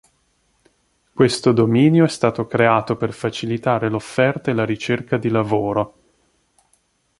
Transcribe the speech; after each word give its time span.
Questo 1.13 1.51
dominio 1.51 2.05
è 2.05 2.07
stato 2.07 2.47
creato 2.47 2.95
per 2.95 3.13
facilitare 3.13 3.87
l'offerta 3.87 4.49
e 4.49 4.55
la 4.55 4.65
ricerca 4.65 5.17
di 5.17 5.29
lavoro. 5.29 5.95